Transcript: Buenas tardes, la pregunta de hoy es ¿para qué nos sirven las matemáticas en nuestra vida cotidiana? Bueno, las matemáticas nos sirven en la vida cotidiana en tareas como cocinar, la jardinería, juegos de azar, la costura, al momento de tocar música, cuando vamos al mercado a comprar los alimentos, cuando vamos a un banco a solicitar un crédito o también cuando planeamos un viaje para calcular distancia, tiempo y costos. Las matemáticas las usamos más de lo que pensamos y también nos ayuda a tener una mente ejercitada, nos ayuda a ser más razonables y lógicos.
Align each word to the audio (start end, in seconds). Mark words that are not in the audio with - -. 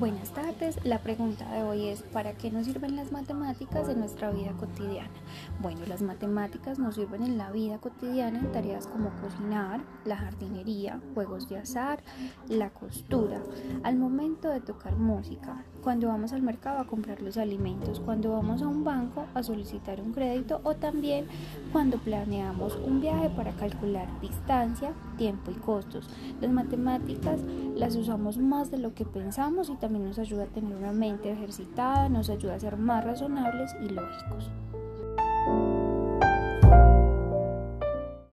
Buenas 0.00 0.30
tardes, 0.30 0.82
la 0.82 1.00
pregunta 1.00 1.46
de 1.52 1.62
hoy 1.62 1.88
es 1.88 2.00
¿para 2.00 2.32
qué 2.32 2.50
nos 2.50 2.64
sirven 2.64 2.96
las 2.96 3.12
matemáticas 3.12 3.86
en 3.86 3.98
nuestra 3.98 4.30
vida 4.30 4.52
cotidiana? 4.52 5.10
Bueno, 5.60 5.82
las 5.86 6.00
matemáticas 6.00 6.78
nos 6.78 6.94
sirven 6.94 7.22
en 7.22 7.36
la 7.36 7.52
vida 7.52 7.76
cotidiana 7.76 8.38
en 8.38 8.50
tareas 8.50 8.86
como 8.86 9.10
cocinar, 9.20 9.82
la 10.06 10.16
jardinería, 10.16 11.02
juegos 11.12 11.50
de 11.50 11.58
azar, 11.58 12.02
la 12.48 12.70
costura, 12.70 13.42
al 13.82 13.96
momento 13.96 14.48
de 14.48 14.62
tocar 14.62 14.96
música, 14.96 15.66
cuando 15.82 16.08
vamos 16.08 16.32
al 16.32 16.40
mercado 16.40 16.78
a 16.78 16.86
comprar 16.86 17.20
los 17.20 17.36
alimentos, 17.36 18.00
cuando 18.00 18.32
vamos 18.32 18.62
a 18.62 18.68
un 18.68 18.82
banco 18.82 19.26
a 19.34 19.42
solicitar 19.42 20.00
un 20.00 20.14
crédito 20.14 20.62
o 20.64 20.76
también 20.76 21.26
cuando 21.72 21.98
planeamos 21.98 22.74
un 22.86 23.02
viaje 23.02 23.28
para 23.28 23.52
calcular 23.52 24.08
distancia, 24.22 24.94
tiempo 25.18 25.50
y 25.50 25.54
costos. 25.56 26.08
Las 26.40 26.50
matemáticas 26.50 27.42
las 27.76 27.96
usamos 27.96 28.38
más 28.38 28.70
de 28.70 28.78
lo 28.78 28.94
que 28.94 29.04
pensamos 29.04 29.68
y 29.68 29.74
también 29.74 29.89
nos 29.98 30.18
ayuda 30.18 30.44
a 30.44 30.46
tener 30.46 30.76
una 30.76 30.92
mente 30.92 31.30
ejercitada, 31.30 32.08
nos 32.08 32.30
ayuda 32.30 32.54
a 32.54 32.60
ser 32.60 32.76
más 32.76 33.04
razonables 33.04 33.74
y 33.80 33.88
lógicos. 33.88 34.50